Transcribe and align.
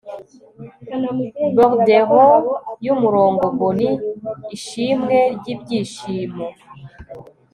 bordellos 1.55 2.43
yumurongo, 2.85 3.45
bony 3.59 3.87
ishimwe 4.55 5.17
ryibyishimo 5.37 6.45